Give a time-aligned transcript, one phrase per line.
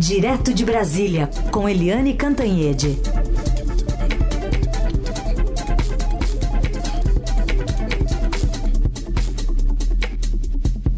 [0.00, 2.96] Direto de Brasília, com Eliane Cantanhede.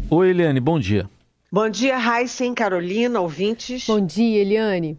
[0.09, 1.09] Oi, Eliane, bom dia.
[1.51, 3.85] Bom dia, Heisen, Carolina, ouvintes.
[3.87, 4.97] Bom dia, Eliane.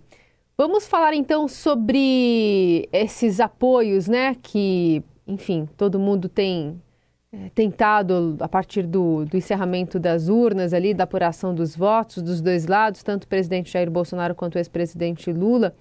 [0.54, 4.36] Vamos falar então sobre esses apoios, né?
[4.42, 6.78] Que, enfim, todo mundo tem
[7.54, 12.66] tentado, a partir do, do, encerramento das urnas ali, da apuração dos votos dos dois
[12.66, 15.74] lados, tanto o presidente Jair Bolsonaro quanto o ex-presidente Lula.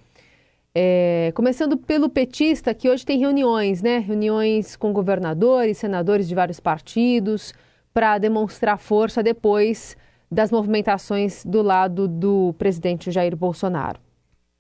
[0.76, 4.00] É, começando pelo petista, que hoje tem reuniões, né?
[4.00, 7.54] Reuniões com governadores, senadores de vários partidos,
[7.94, 9.96] para demonstrar força depois
[10.32, 14.00] das movimentações do lado do presidente Jair Bolsonaro.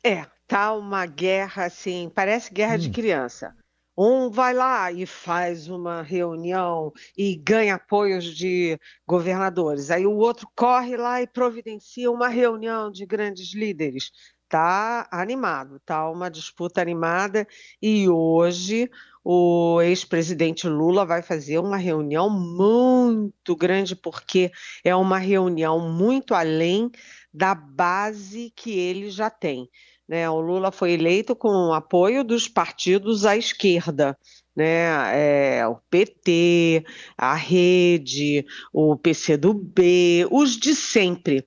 [0.03, 2.79] É, tá uma guerra assim, parece guerra hum.
[2.79, 3.55] de criança.
[3.97, 9.91] Um vai lá e faz uma reunião e ganha apoios de governadores.
[9.91, 14.11] Aí o outro corre lá e providencia uma reunião de grandes líderes.
[14.49, 17.47] Tá animado, tá uma disputa animada
[17.81, 18.89] e hoje
[19.23, 24.51] o ex-presidente Lula vai fazer uma reunião muito grande porque
[24.83, 26.91] é uma reunião muito além
[27.33, 29.69] da base que ele já tem.
[30.07, 30.29] Né?
[30.29, 34.17] O Lula foi eleito com o apoio dos partidos à esquerda,
[34.55, 35.59] né?
[35.59, 36.85] É, o PT,
[37.17, 41.45] a Rede, o PCdoB, os de sempre.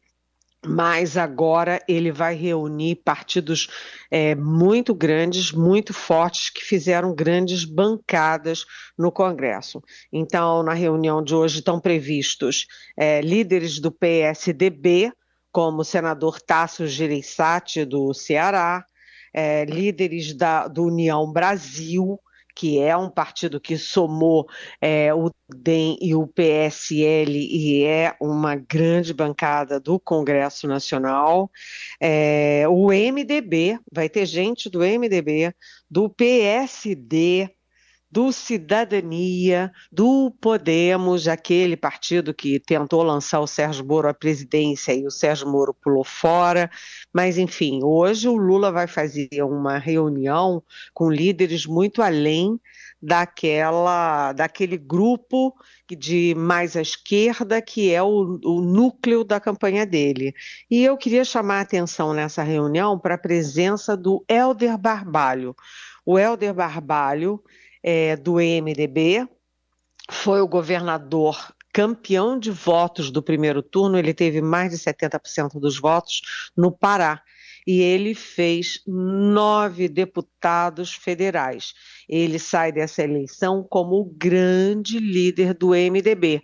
[0.67, 3.69] Mas agora ele vai reunir partidos
[4.11, 8.65] é, muito grandes, muito fortes, que fizeram grandes bancadas
[8.99, 9.81] no Congresso.
[10.13, 15.13] Então, na reunião de hoje estão previstos é, líderes do PSDB,
[15.57, 18.85] como o senador Tasso Gereissati, do Ceará,
[19.33, 22.21] é, líderes da, do União Brasil,
[22.55, 24.47] que é um partido que somou
[24.83, 31.51] é, o DEM e o PSL e é uma grande bancada do Congresso Nacional.
[31.99, 35.55] É, o MDB, vai ter gente do MDB,
[35.91, 37.49] do PSD,
[38.11, 45.07] do Cidadania, do Podemos, aquele partido que tentou lançar o Sérgio Moro à presidência e
[45.07, 46.71] o Sérgio Moro pulou fora.
[47.13, 50.63] Mas, enfim, hoje o Lula vai fazer uma reunião
[50.95, 52.61] com líderes muito além
[53.03, 55.55] daquela, daquele grupo
[55.89, 60.35] de mais à esquerda que é o, o núcleo da campanha dele.
[60.71, 65.55] E eu queria chamar a atenção nessa reunião para a presença do Helder Barbalho.
[66.05, 67.43] O Helder Barbalho
[67.87, 69.29] é, do EMDB,
[70.11, 75.79] foi o governador campeão de votos do primeiro turno, ele teve mais de 70% dos
[75.79, 77.23] votos no Pará.
[77.67, 81.75] E ele fez nove deputados federais.
[82.09, 86.43] Ele sai dessa eleição como o grande líder do MDB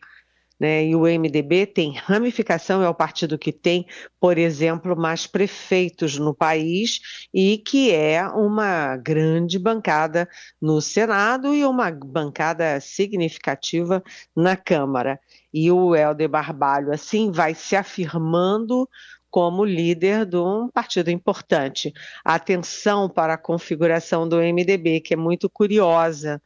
[0.62, 0.86] né?
[0.86, 3.84] E o MDB tem ramificação, é o partido que tem,
[4.20, 7.00] por exemplo, mais prefeitos no país
[7.34, 10.28] e que é uma grande bancada
[10.60, 14.04] no Senado e uma bancada significativa
[14.36, 15.18] na Câmara.
[15.52, 18.88] E o Helder Barbalho, assim, vai se afirmando
[19.28, 21.92] como líder de um partido importante.
[22.24, 26.40] atenção para a configuração do MDB, que é muito curiosa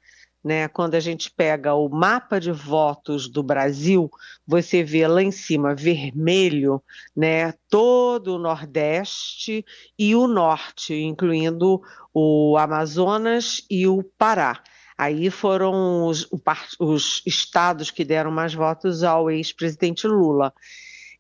[0.46, 0.68] né?
[0.68, 4.08] Quando a gente pega o mapa de votos do Brasil,
[4.46, 6.80] você vê lá em cima vermelho,
[7.16, 7.52] né?
[7.68, 9.66] Todo o Nordeste
[9.98, 11.82] e o Norte, incluindo
[12.14, 14.62] o Amazonas e o Pará.
[14.96, 16.28] Aí foram os,
[16.78, 20.54] os estados que deram mais votos ao ex-presidente Lula.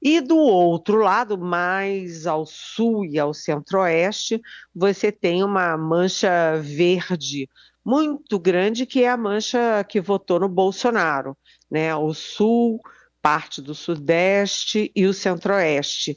[0.00, 4.40] E do outro lado, mais ao sul e ao centro-oeste,
[4.72, 7.48] você tem uma mancha verde
[7.86, 11.36] muito grande, que é a mancha que votou no Bolsonaro,
[11.70, 11.94] né?
[11.94, 12.80] O sul,
[13.22, 16.16] parte do sudeste e o centro-oeste.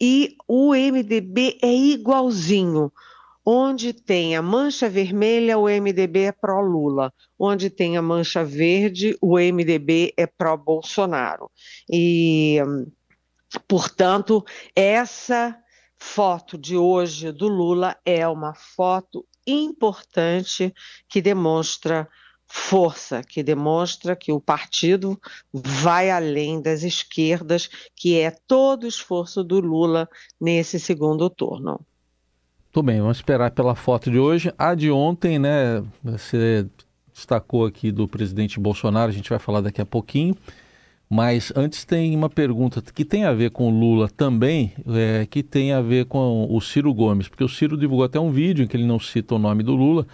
[0.00, 2.92] E o MDB é igualzinho.
[3.44, 7.14] Onde tem a mancha vermelha, o MDB é pró-Lula.
[7.38, 11.48] Onde tem a mancha verde, o MDB é pró-Bolsonaro.
[11.88, 12.60] E,
[13.68, 15.56] portanto, essa
[15.98, 20.74] foto de hoje do Lula é uma foto importante
[21.08, 22.08] que demonstra
[22.46, 25.20] força, que demonstra que o partido
[25.52, 30.08] vai além das esquerdas, que é todo o esforço do Lula
[30.40, 31.80] nesse segundo turno.
[32.70, 34.52] Tudo bem, vamos esperar pela foto de hoje.
[34.58, 35.82] A de ontem, né?
[36.04, 36.68] Você
[37.12, 40.36] destacou aqui do presidente Bolsonaro, a gente vai falar daqui a pouquinho.
[41.08, 45.42] Mas antes tem uma pergunta que tem a ver com o Lula também, é, que
[45.42, 48.66] tem a ver com o Ciro Gomes, porque o Ciro divulgou até um vídeo em
[48.66, 50.06] que ele não cita o nome do Lula,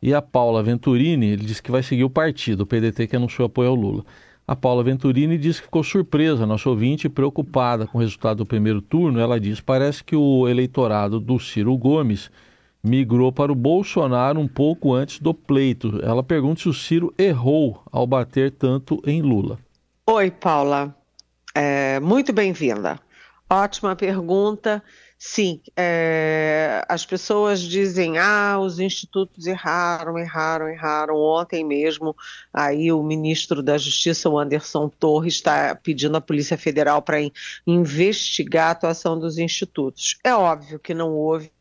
[0.00, 3.46] e a Paula Venturini, ele disse que vai seguir o partido, o PDT que anunciou
[3.46, 4.04] apoio ao Lula.
[4.46, 8.82] A Paula Venturini diz que ficou surpresa, nosso ouvinte, preocupada com o resultado do primeiro
[8.82, 9.20] turno.
[9.20, 12.28] Ela diz: parece que o eleitorado do Ciro Gomes
[12.82, 16.00] migrou para o Bolsonaro um pouco antes do pleito.
[16.02, 19.58] Ela pergunta se o Ciro errou ao bater tanto em Lula.
[20.04, 20.96] Oi, Paula.
[21.54, 22.98] É, muito bem-vinda.
[23.48, 24.82] Ótima pergunta.
[25.16, 31.14] Sim, é, as pessoas dizem, ah, os institutos erraram, erraram, erraram.
[31.14, 32.16] Ontem mesmo,
[32.52, 37.18] aí o ministro da Justiça, o Anderson Torres, está pedindo à Polícia Federal para
[37.64, 40.18] investigar a atuação dos institutos.
[40.24, 41.52] É óbvio que não houve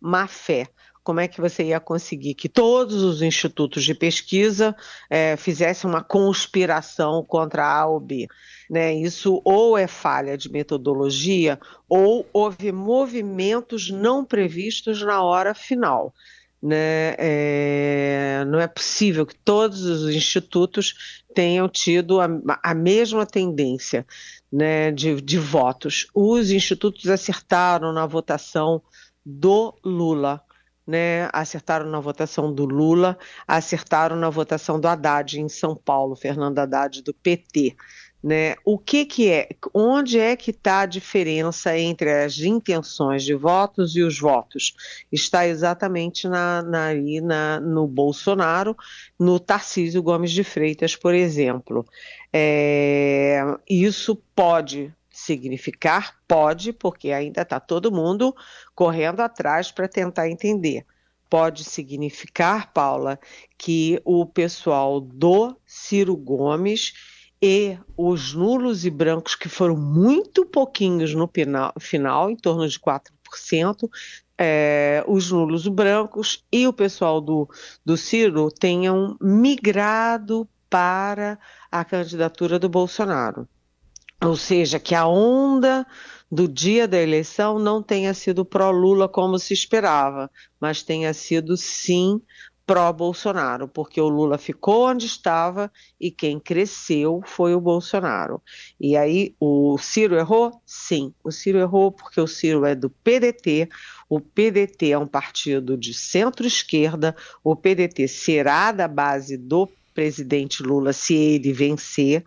[0.00, 0.68] má fé.
[1.02, 4.76] Como é que você ia conseguir que todos os institutos de pesquisa
[5.08, 8.28] é, fizessem uma conspiração contra A B?
[8.70, 8.94] Né?
[8.94, 11.58] Isso ou é falha de metodologia
[11.88, 16.14] ou houve movimentos não previstos na hora final.
[16.62, 17.14] Né?
[17.18, 22.28] É, não é possível que todos os institutos tenham tido a,
[22.62, 24.06] a mesma tendência
[24.52, 26.06] né, de, de votos.
[26.14, 28.82] Os institutos acertaram na votação
[29.24, 30.42] do Lula.
[30.90, 33.16] Né, acertaram na votação do Lula,
[33.46, 37.76] acertaram na votação do Haddad em São Paulo, Fernando Haddad do PT.
[38.20, 38.56] Né?
[38.64, 39.50] O que, que é?
[39.72, 44.74] Onde é que está a diferença entre as intenções de votos e os votos?
[45.12, 46.88] Está exatamente na, na,
[47.22, 48.76] na, no Bolsonaro,
[49.16, 51.86] no Tarcísio Gomes de Freitas, por exemplo.
[52.32, 56.16] É, isso pode significar?
[56.26, 58.34] Pode, porque ainda está todo mundo
[58.74, 60.84] correndo atrás para tentar entender.
[61.28, 63.18] Pode significar, Paula,
[63.56, 66.92] que o pessoal do Ciro Gomes
[67.42, 71.30] e os nulos e brancos, que foram muito pouquinhos no
[71.78, 73.88] final, em torno de 4%,
[74.36, 77.48] é, os nulos brancos e o pessoal do,
[77.84, 81.38] do Ciro tenham migrado para
[81.70, 83.48] a candidatura do Bolsonaro.
[84.22, 85.86] Ou seja, que a onda
[86.30, 90.30] do dia da eleição não tenha sido pró-Lula como se esperava,
[90.60, 92.20] mas tenha sido sim
[92.70, 98.40] pró-Bolsonaro, porque o Lula ficou onde estava e quem cresceu foi o Bolsonaro.
[98.78, 100.62] E aí o Ciro errou?
[100.64, 103.68] Sim, o Ciro errou porque o Ciro é do PDT,
[104.08, 110.92] o PDT é um partido de centro-esquerda, o PDT será da base do presidente Lula
[110.92, 112.24] se ele vencer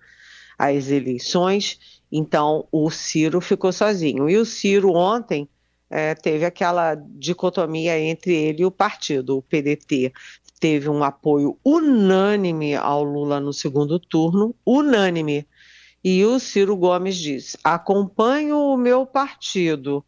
[0.57, 1.79] as eleições,
[2.11, 4.29] então o Ciro ficou sozinho.
[4.29, 5.47] E o Ciro ontem
[5.89, 9.38] é, teve aquela dicotomia entre ele e o partido.
[9.38, 10.11] O PDT
[10.59, 15.47] teve um apoio unânime ao Lula no segundo turno, unânime.
[16.03, 20.03] E o Ciro Gomes disse: acompanho o meu partido.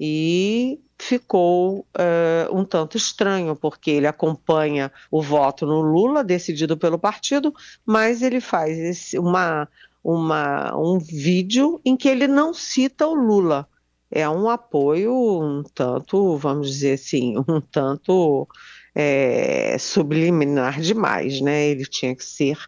[0.00, 6.98] E ficou uh, um tanto estranho, porque ele acompanha o voto no Lula, decidido pelo
[6.98, 7.54] partido,
[7.86, 9.68] mas ele faz esse, uma,
[10.02, 13.68] uma, um vídeo em que ele não cita o Lula.
[14.10, 18.48] É um apoio um tanto, vamos dizer assim, um tanto
[18.94, 21.68] é, subliminar demais, né?
[21.68, 22.58] Ele tinha que ser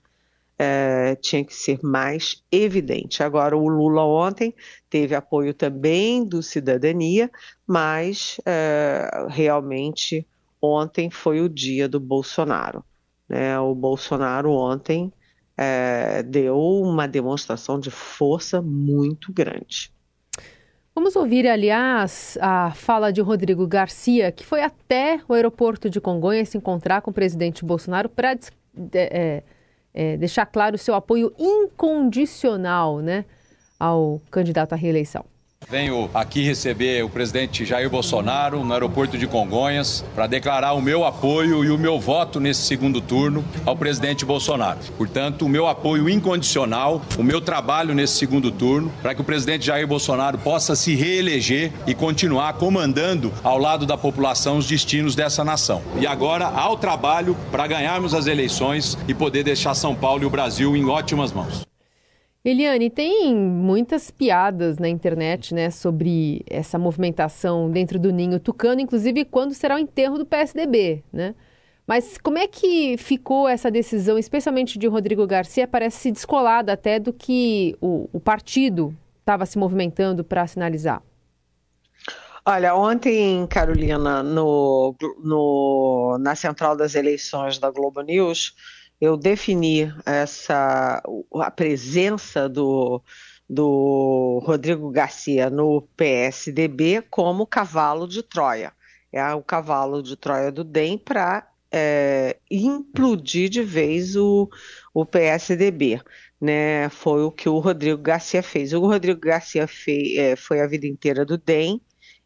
[0.62, 3.22] é, tinha que ser mais evidente.
[3.22, 4.54] Agora, o Lula ontem
[4.90, 7.30] teve apoio também do Cidadania,
[7.66, 10.26] mas é, realmente
[10.60, 12.84] ontem foi o dia do Bolsonaro.
[13.26, 13.58] Né?
[13.58, 15.10] O Bolsonaro ontem
[15.56, 19.90] é, deu uma demonstração de força muito grande.
[20.94, 26.50] Vamos ouvir, aliás, a fala de Rodrigo Garcia, que foi até o aeroporto de Congonhas
[26.50, 28.38] se encontrar com o presidente Bolsonaro para
[28.92, 29.42] é,
[29.92, 33.24] é, deixar claro o seu apoio incondicional né,
[33.78, 35.24] ao candidato à reeleição.
[35.70, 41.04] Venho aqui receber o presidente Jair Bolsonaro no aeroporto de Congonhas para declarar o meu
[41.04, 44.80] apoio e o meu voto nesse segundo turno ao presidente Bolsonaro.
[44.98, 49.66] Portanto, o meu apoio incondicional, o meu trabalho nesse segundo turno para que o presidente
[49.66, 55.44] Jair Bolsonaro possa se reeleger e continuar comandando ao lado da população os destinos dessa
[55.44, 55.82] nação.
[56.00, 60.30] E agora ao trabalho para ganharmos as eleições e poder deixar São Paulo e o
[60.30, 61.69] Brasil em ótimas mãos.
[62.42, 69.26] Eliane, tem muitas piadas na internet, né, sobre essa movimentação dentro do ninho tucano, inclusive
[69.26, 71.34] quando será o enterro do PSDB, né?
[71.86, 77.12] Mas como é que ficou essa decisão, especialmente de Rodrigo Garcia, parece descolada até do
[77.12, 81.02] que o, o partido estava se movimentando para sinalizar?
[82.46, 88.54] Olha, ontem, Carolina, no, no, na central das eleições da Globo News,
[89.00, 91.02] eu defini essa
[91.34, 93.02] a presença do,
[93.48, 98.72] do Rodrigo Garcia no PSDB como cavalo de Troia.
[99.12, 104.48] É o cavalo de Troia do DEM para é, implodir de vez o,
[104.94, 106.00] o PSDB.
[106.40, 108.72] né, foi o que o Rodrigo Garcia fez.
[108.72, 111.80] O Rodrigo Garcia fez, é, foi a vida inteira do DEM,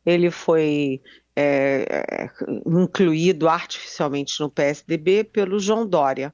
[0.07, 1.01] ele foi
[1.37, 2.31] é, é,
[2.67, 6.33] incluído artificialmente no PSDB pelo João Dória.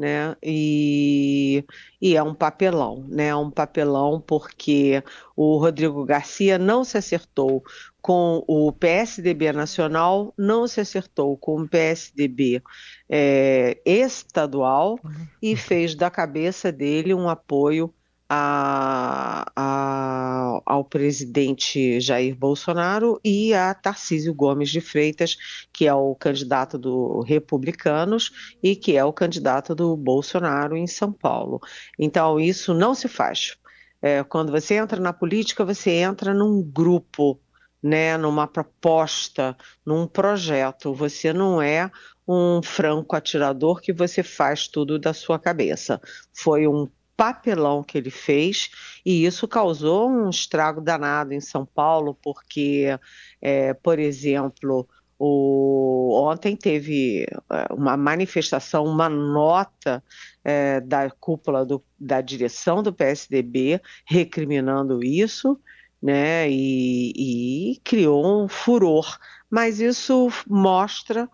[0.00, 0.34] Né?
[0.42, 1.62] E,
[2.00, 3.26] e, é um papelão, né?
[3.26, 5.04] É um papelão porque
[5.36, 7.62] o Rodrigo Garcia não se acertou
[8.00, 12.62] com o PSDB nacional, não se acertou com o PSDB
[13.10, 15.26] é, estadual uhum.
[15.42, 17.92] e fez da cabeça dele um apoio
[18.32, 25.36] a, a, ao presidente Jair Bolsonaro e a Tarcísio Gomes de Freitas,
[25.72, 28.30] que é o candidato do Republicanos
[28.62, 31.58] e que é o candidato do Bolsonaro em São Paulo.
[31.98, 33.56] Então, isso não se faz.
[34.00, 37.40] É, quando você entra na política, você entra num grupo,
[37.82, 40.94] né, numa proposta, num projeto.
[40.94, 41.90] Você não é
[42.28, 46.00] um franco atirador que você faz tudo da sua cabeça.
[46.32, 46.88] Foi um
[47.20, 48.70] papelão que ele fez
[49.04, 52.98] e isso causou um estrago danado em São Paulo, porque,
[53.42, 60.02] é, por exemplo, o, ontem teve é, uma manifestação, uma nota
[60.42, 65.60] é, da cúpula do, da direção do PSDB recriminando isso,
[66.02, 69.18] né, e, e criou um furor.
[69.50, 71.28] Mas isso mostra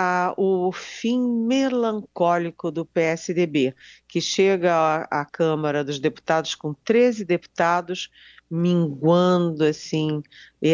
[0.00, 3.74] ah, o fim melancólico do PSDB,
[4.06, 8.08] que chega à, à Câmara dos Deputados com 13 deputados,
[8.48, 10.22] minguando assim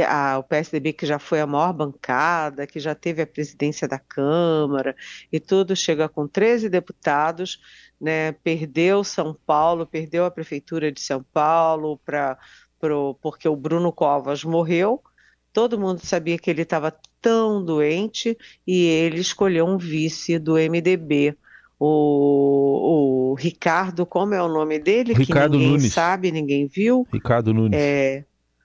[0.06, 3.98] a, o PSDB que já foi a maior bancada, que já teve a presidência da
[3.98, 4.94] Câmara
[5.32, 7.62] e tudo chega com 13 deputados,
[7.98, 12.38] né, perdeu São Paulo, perdeu a prefeitura de São Paulo para
[13.22, 15.02] porque o Bruno Covas morreu
[15.54, 16.92] Todo mundo sabia que ele estava
[17.22, 21.36] tão doente e ele escolheu um vice do MDB.
[21.78, 25.14] O, o Ricardo, como é o nome dele?
[25.14, 25.92] Ricardo que ninguém Nunes.
[25.92, 27.06] sabe, ninguém viu.
[27.12, 27.78] Ricardo Nunes.
[27.80, 28.24] É,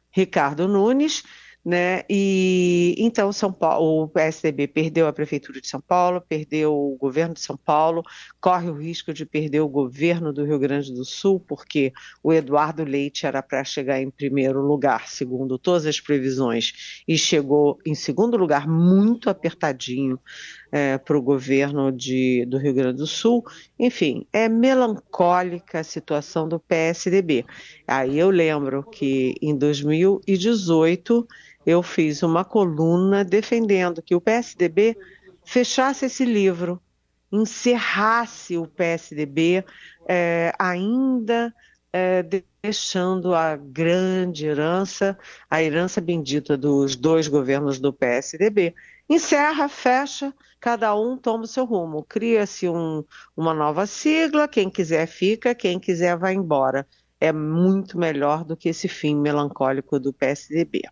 [0.09, 1.23] Ricardo Nunes
[1.69, 2.01] né?
[2.09, 7.35] E então São Paulo, o PSDB perdeu a prefeitura de São Paulo, perdeu o governo
[7.35, 8.03] de São Paulo,
[8.41, 12.83] corre o risco de perder o governo do Rio Grande do Sul, porque o Eduardo
[12.83, 18.35] Leite era para chegar em primeiro lugar, segundo todas as previsões, e chegou em segundo
[18.35, 20.19] lugar muito apertadinho
[20.71, 23.43] é, para o governo de, do Rio Grande do Sul.
[23.77, 27.45] Enfim, é melancólica a situação do PSDB.
[27.87, 31.27] Aí eu lembro que em 2018
[31.65, 34.97] eu fiz uma coluna defendendo que o PSDB
[35.43, 36.81] fechasse esse livro,
[37.31, 39.63] encerrasse o PSDB,
[40.07, 41.53] é, ainda
[41.91, 42.23] é,
[42.61, 45.17] deixando a grande herança,
[45.49, 48.73] a herança bendita dos dois governos do PSDB.
[49.09, 52.05] Encerra, fecha, cada um toma o seu rumo.
[52.07, 53.03] Cria-se um,
[53.35, 56.85] uma nova sigla, quem quiser fica, quem quiser vai embora.
[57.19, 60.83] É muito melhor do que esse fim melancólico do PSDB.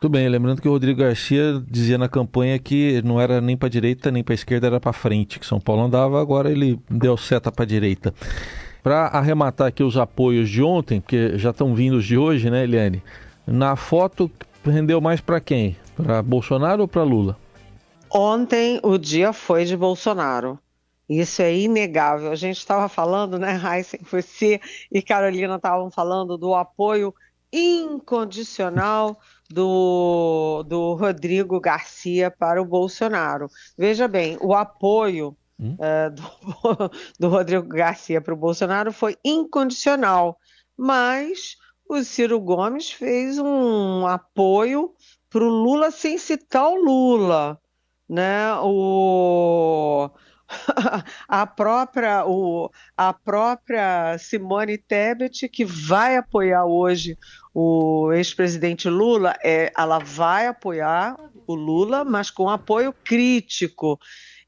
[0.00, 3.68] Tudo bem, lembrando que o Rodrigo Garcia dizia na campanha que não era nem para
[3.68, 7.50] direita nem para esquerda, era para frente, que São Paulo andava, agora ele deu seta
[7.50, 8.14] para direita.
[8.82, 13.02] Para arrematar aqui os apoios de ontem, porque já estão vindos de hoje, né, Eliane?
[13.46, 14.30] Na foto
[14.64, 15.76] rendeu mais para quem?
[15.96, 17.36] Para Bolsonaro ou para Lula?
[18.10, 20.58] Ontem o dia foi de Bolsonaro.
[21.08, 22.32] Isso é inegável.
[22.32, 24.60] A gente estava falando, né, Heisen, você
[24.90, 27.14] e Carolina estavam falando do apoio
[27.52, 33.48] incondicional do, do Rodrigo Garcia para o Bolsonaro.
[33.78, 35.76] Veja bem, o apoio hum?
[35.78, 40.38] uh, do, do Rodrigo Garcia para o Bolsonaro foi incondicional,
[40.76, 41.56] mas
[41.88, 44.92] o Ciro Gomes fez um apoio
[45.30, 47.60] para o Lula sem citar o Lula.
[48.08, 48.54] Né?
[48.62, 50.10] O
[51.28, 57.18] a própria, o, a própria Simone Tebet, que vai apoiar hoje
[57.52, 63.98] o ex-presidente Lula, é, ela vai apoiar o Lula, mas com apoio crítico.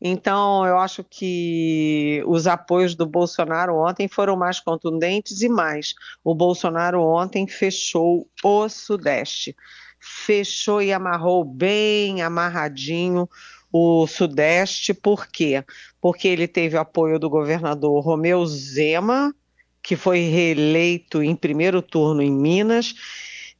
[0.00, 5.94] Então, eu acho que os apoios do Bolsonaro ontem foram mais contundentes e mais.
[6.22, 9.56] O Bolsonaro ontem fechou o Sudeste.
[10.00, 13.28] Fechou e amarrou bem amarradinho
[13.72, 15.62] o Sudeste, por quê?
[16.00, 19.34] Porque ele teve apoio do governador Romeu Zema,
[19.82, 22.94] que foi reeleito em primeiro turno em Minas.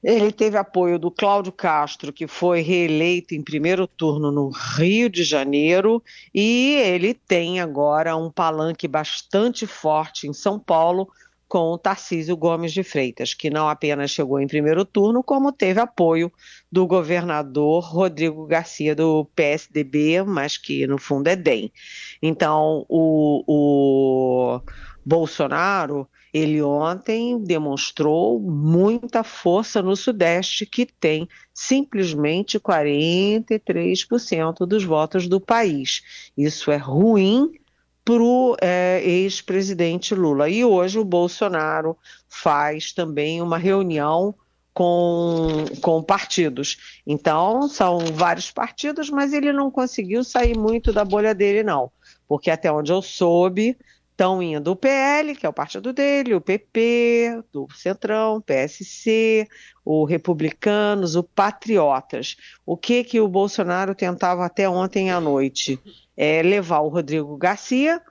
[0.02, 5.24] Ele teve apoio do Cláudio Castro, que foi reeleito em primeiro turno no Rio de
[5.24, 6.02] Janeiro,
[6.32, 11.08] e ele tem agora um palanque bastante forte em São Paulo,
[11.48, 15.80] com o Tarcísio Gomes de Freitas, que não apenas chegou em primeiro turno, como teve
[15.80, 16.30] apoio
[16.70, 21.72] do governador Rodrigo Garcia do PSDB, mas que no fundo é DEM.
[22.20, 24.60] Então, o, o
[25.04, 35.40] Bolsonaro Ele ontem demonstrou muita força no Sudeste, que tem simplesmente 43% dos votos do
[35.40, 36.02] país.
[36.36, 37.58] Isso é ruim
[38.08, 40.48] para o é, ex-presidente Lula.
[40.48, 41.94] E hoje o Bolsonaro
[42.26, 44.34] faz também uma reunião
[44.72, 47.00] com, com partidos.
[47.06, 51.90] Então, são vários partidos, mas ele não conseguiu sair muito da bolha dele, não.
[52.26, 53.76] Porque até onde eu soube,
[54.18, 59.46] estão indo o PL, que é o partido dele, o PP, do Centrão, PSC,
[59.84, 62.36] o Republicanos, o Patriotas.
[62.66, 65.80] O que que o Bolsonaro tentava até ontem à noite?
[66.16, 68.02] É levar o Rodrigo Garcia uh,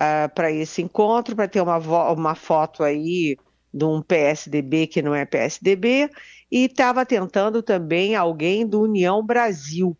[0.00, 1.76] ah, para esse encontro, para ter uma,
[2.10, 3.36] uma foto aí
[3.74, 6.10] de um PSDB que não é PSDB,
[6.50, 9.94] e estava tentando também alguém do União Brasil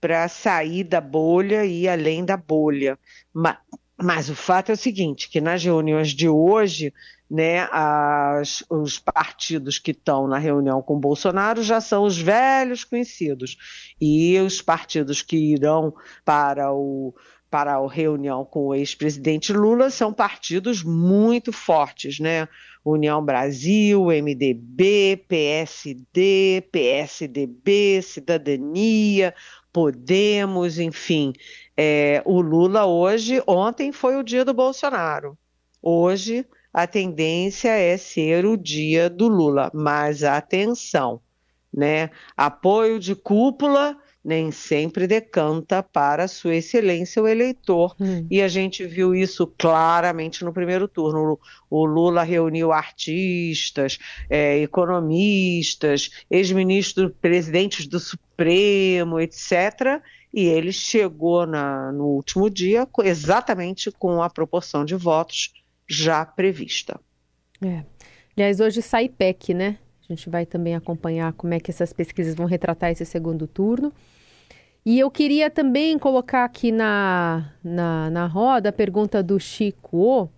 [0.00, 2.96] para sair da bolha e ir além da bolha.
[3.34, 3.56] Mas,
[4.00, 6.94] mas, o fato é o seguinte, que nas reuniões de hoje,
[7.28, 13.56] né, as, os partidos que estão na reunião com Bolsonaro já são os velhos conhecidos.
[14.00, 15.92] E os partidos que irão
[16.24, 17.14] para o
[17.50, 22.46] para a reunião com o ex-presidente Lula são partidos muito fortes, né?
[22.84, 29.34] União Brasil, MDB, PSD, PSDB, Cidadania,
[29.72, 31.32] Podemos, enfim.
[31.76, 35.36] É, o Lula hoje, ontem foi o dia do Bolsonaro.
[35.80, 41.20] Hoje a tendência é ser o dia do Lula, mas atenção,
[41.72, 42.10] né?
[42.36, 47.96] Apoio de cúpula nem sempre decanta para Sua Excelência o eleitor.
[47.98, 48.26] Hum.
[48.30, 51.38] E a gente viu isso claramente no primeiro turno.
[51.70, 53.98] O Lula reuniu artistas,
[54.28, 58.27] é, economistas, ex-ministros, presidentes do Supremo,
[59.20, 60.02] etc.
[60.32, 65.52] E ele chegou na, no último dia exatamente com a proporção de votos
[65.88, 67.00] já prevista.
[67.62, 67.84] É.
[68.36, 69.78] Aliás, hoje sai PEC, né?
[70.08, 73.92] A gente vai também acompanhar como é que essas pesquisas vão retratar esse segundo turno.
[74.86, 80.30] E eu queria também colocar aqui na, na, na roda a pergunta do Chico,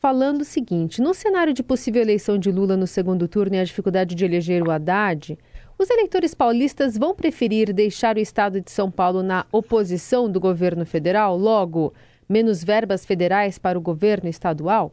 [0.00, 3.64] falando o seguinte: no cenário de possível eleição de Lula no segundo turno e a
[3.64, 5.38] dificuldade de eleger o Haddad,
[5.78, 10.86] os eleitores paulistas vão preferir deixar o estado de São Paulo na oposição do governo
[10.86, 11.92] federal, logo,
[12.28, 14.92] menos verbas federais para o governo estadual?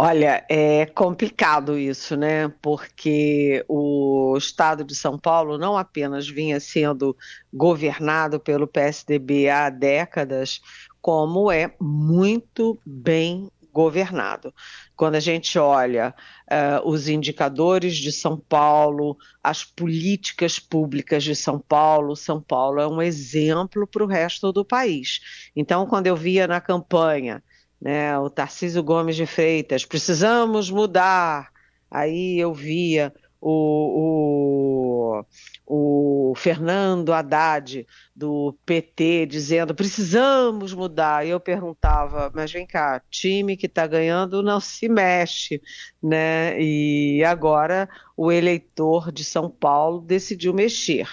[0.00, 2.46] Olha, é complicado isso, né?
[2.62, 7.16] Porque o estado de São Paulo não apenas vinha sendo
[7.52, 10.60] governado pelo PSDB há décadas,
[11.02, 14.52] como é muito bem governado.
[14.96, 16.12] Quando a gente olha
[16.50, 22.88] uh, os indicadores de São Paulo, as políticas públicas de São Paulo, São Paulo é
[22.88, 25.20] um exemplo para o resto do país.
[25.54, 27.40] Então, quando eu via na campanha
[27.80, 31.52] né, o Tarcísio Gomes de Freitas, precisamos mudar.
[31.88, 35.22] Aí eu via o,
[35.66, 41.26] o, o, Fernando Haddad, do PT, dizendo precisamos mudar.
[41.26, 45.62] E eu perguntava, mas vem cá, time que está ganhando não se mexe,
[46.02, 46.60] né?
[46.60, 51.08] E agora o eleitor de São Paulo decidiu mexer.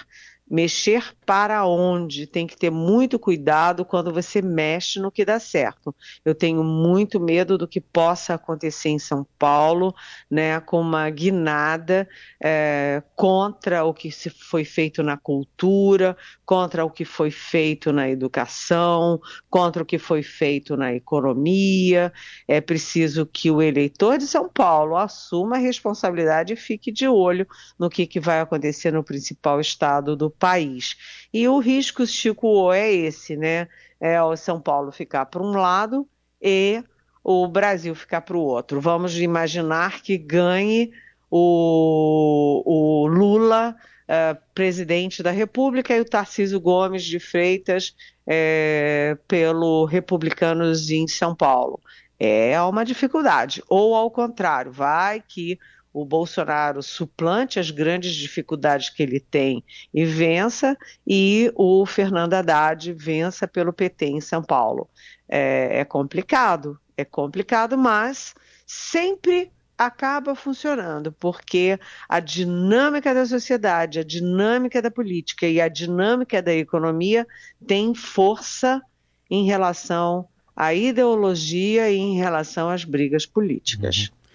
[0.48, 2.24] Mexer para onde?
[2.24, 5.94] Tem que ter muito cuidado quando você mexe no que dá certo.
[6.24, 9.92] Eu tenho muito medo do que possa acontecer em São Paulo,
[10.30, 12.08] né, com uma guinada
[12.40, 19.20] é, contra o que foi feito na cultura, contra o que foi feito na educação,
[19.50, 22.12] contra o que foi feito na economia.
[22.46, 27.46] É preciso que o eleitor de São Paulo assuma a responsabilidade e fique de olho
[27.76, 30.96] no que, que vai acontecer no principal estado do país.
[31.32, 33.68] E o risco, Chico, é esse, né?
[34.00, 36.06] É o São Paulo ficar para um lado
[36.40, 36.82] e
[37.24, 38.80] o Brasil ficar para o outro.
[38.80, 40.92] Vamos imaginar que ganhe
[41.30, 43.74] o, o Lula,
[44.04, 47.94] uh, presidente da República, e o Tarcísio Gomes de Freitas
[48.26, 51.80] é, pelo Republicanos em São Paulo.
[52.18, 53.62] É uma dificuldade.
[53.68, 55.58] Ou ao contrário, vai que
[55.96, 62.92] o Bolsonaro suplante as grandes dificuldades que ele tem e vença, e o Fernando Haddad
[62.92, 64.90] vença pelo PT em São Paulo.
[65.26, 68.34] É, é complicado, é complicado, mas
[68.66, 76.42] sempre acaba funcionando, porque a dinâmica da sociedade, a dinâmica da política e a dinâmica
[76.42, 77.26] da economia
[77.66, 78.82] tem força
[79.30, 84.10] em relação à ideologia e em relação às brigas políticas.
[84.10, 84.25] Uhum.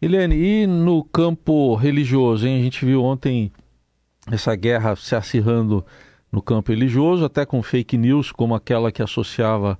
[0.00, 2.60] Helene, e no campo religioso, hein?
[2.60, 3.50] A gente viu ontem
[4.30, 5.84] essa guerra se acirrando
[6.30, 9.76] no campo religioso, até com fake news, como aquela que associava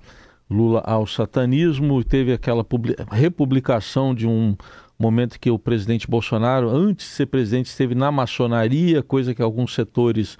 [0.49, 2.03] Lula ao satanismo.
[2.03, 2.65] Teve aquela
[3.09, 4.57] republicação de um
[4.99, 9.73] momento que o presidente Bolsonaro, antes de ser presidente, esteve na maçonaria, coisa que alguns
[9.73, 10.37] setores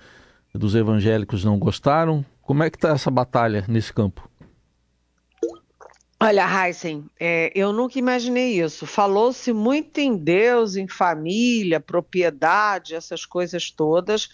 [0.53, 2.25] dos evangélicos não gostaram.
[2.41, 4.28] Como é que está essa batalha nesse campo?
[6.21, 8.85] Olha, Heisen, é, eu nunca imaginei isso.
[8.85, 14.29] Falou-se muito em Deus, em família, propriedade, essas coisas todas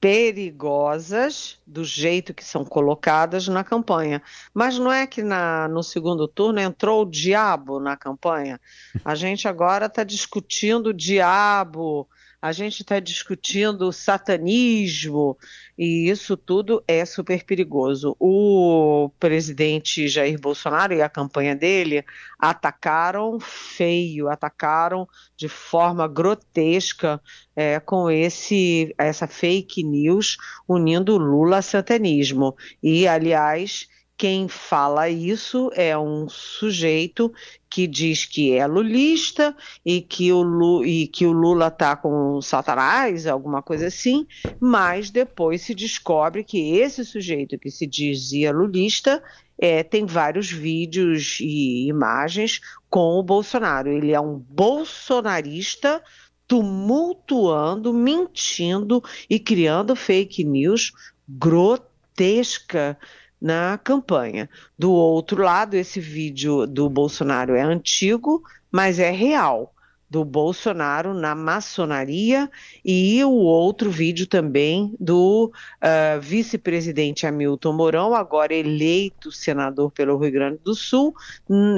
[0.00, 4.22] perigosas do jeito que são colocadas na campanha.
[4.54, 8.60] Mas não é que na, no segundo turno entrou o diabo na campanha?
[9.04, 12.08] A gente agora está discutindo o diabo,
[12.40, 15.36] a gente está discutindo satanismo,
[15.76, 18.16] e isso tudo é super perigoso.
[18.20, 22.04] O presidente Jair Bolsonaro e a campanha dele
[22.38, 27.20] atacaram feio, atacaram de forma grotesca
[27.56, 30.36] é, com esse essa fake news
[30.68, 32.56] unindo Lula a satanismo.
[32.80, 33.88] E, aliás,
[34.18, 37.32] quem fala isso é um sujeito
[37.70, 42.42] que diz que é lulista e que o, Lu, e que o Lula está com
[42.42, 44.26] Satanás, alguma coisa assim,
[44.58, 49.22] mas depois se descobre que esse sujeito que se dizia lulista
[49.56, 53.88] é, tem vários vídeos e imagens com o Bolsonaro.
[53.88, 56.02] Ele é um bolsonarista
[56.48, 59.00] tumultuando, mentindo
[59.30, 60.92] e criando fake news
[61.28, 62.98] grotesca
[63.40, 64.48] na campanha.
[64.78, 69.72] Do outro lado, esse vídeo do Bolsonaro é antigo, mas é real.
[70.10, 72.50] Do Bolsonaro na maçonaria
[72.82, 80.32] e o outro vídeo também do uh, vice-presidente Hamilton Mourão, agora eleito senador pelo Rio
[80.32, 81.14] Grande do Sul,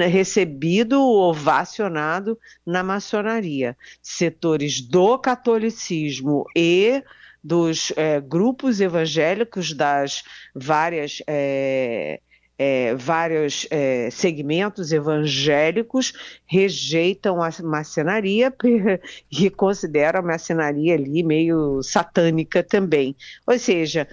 [0.09, 3.75] recebido, ovacionado na maçonaria.
[4.01, 7.03] Setores do catolicismo e
[7.43, 10.23] dos é, grupos evangélicos das
[10.55, 12.19] várias é,
[12.63, 16.13] é, vários é, segmentos evangélicos
[16.45, 18.53] rejeitam a macenaria
[19.31, 23.15] e consideram a macenaria ali meio satânica também.
[23.47, 24.07] Ou seja,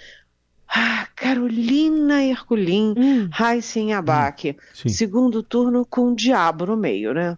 [0.66, 3.28] ah, Carolina Herculin, hum.
[3.38, 7.36] Heisen Abac, hum, segundo turno com o diabo no meio, né?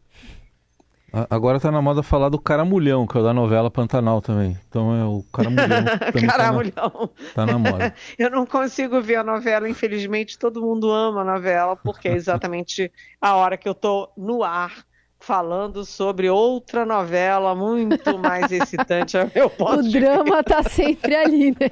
[1.28, 4.56] Agora tá na moda falar do Caramulhão, que é o da novela Pantanal também.
[4.68, 5.84] Então é o Caramulhão.
[6.28, 7.10] Caramulhão.
[7.34, 7.94] Tá na, tá na moda.
[8.18, 12.92] Eu não consigo ver a novela, infelizmente todo mundo ama a novela, porque é exatamente
[13.20, 14.84] a hora que eu tô no ar
[15.20, 21.50] falando sobre outra novela muito mais excitante a meu ponto O drama tá sempre ali,
[21.50, 21.70] né?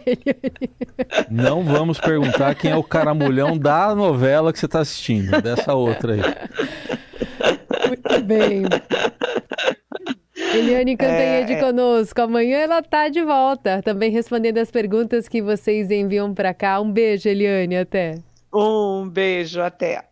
[1.30, 6.12] Não vamos perguntar quem é o caramulhão da novela que você está assistindo, dessa outra
[6.12, 6.20] aí.
[7.88, 8.62] Muito bem.
[10.54, 11.60] Eliane Cantanhede é...
[11.60, 12.20] conosco.
[12.20, 16.80] Amanhã ela tá de volta, também respondendo as perguntas que vocês enviam para cá.
[16.80, 18.14] Um beijo, Eliane, até.
[18.52, 20.07] Um beijo, até.